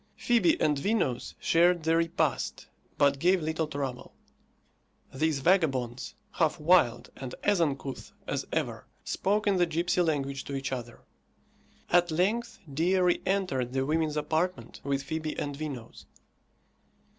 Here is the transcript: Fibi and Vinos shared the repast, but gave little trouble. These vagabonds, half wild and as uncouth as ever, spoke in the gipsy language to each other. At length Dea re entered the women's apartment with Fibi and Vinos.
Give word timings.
Fibi 0.15 0.59
and 0.59 0.79
Vinos 0.79 1.35
shared 1.39 1.83
the 1.83 1.95
repast, 1.95 2.65
but 2.97 3.19
gave 3.19 3.39
little 3.43 3.67
trouble. 3.67 4.15
These 5.13 5.41
vagabonds, 5.41 6.15
half 6.31 6.59
wild 6.59 7.11
and 7.15 7.35
as 7.43 7.61
uncouth 7.61 8.11
as 8.25 8.47
ever, 8.51 8.87
spoke 9.03 9.45
in 9.45 9.57
the 9.57 9.67
gipsy 9.67 10.01
language 10.01 10.43
to 10.45 10.55
each 10.55 10.71
other. 10.71 11.03
At 11.91 12.09
length 12.09 12.57
Dea 12.73 12.97
re 12.97 13.21
entered 13.27 13.73
the 13.73 13.85
women's 13.85 14.17
apartment 14.17 14.81
with 14.83 15.03
Fibi 15.03 15.37
and 15.37 15.55
Vinos. 15.55 16.07